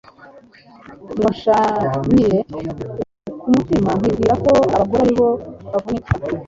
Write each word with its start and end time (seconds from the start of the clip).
ngo 1.11 1.25
nshanire. 1.33 2.39
ubwo 2.57 2.91
ku 3.39 3.45
mutima 3.53 3.89
nkibwira 3.99 4.33
ko 4.43 4.51
abagore 4.73 5.01
ari 5.03 5.13
bo 5.19 5.29
bavunika 5.71 6.11